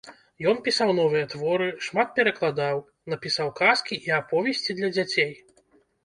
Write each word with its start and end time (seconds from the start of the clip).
Ён 0.51 0.55
пісаў 0.67 0.91
новыя 0.99 1.25
творы, 1.33 1.67
шмат 1.87 2.07
перакладаў, 2.19 2.81
напісаў 3.13 3.51
казкі 3.59 3.95
і 4.09 4.15
аповесці 4.21 4.75
для 4.79 4.89
дзяцей. 4.97 5.31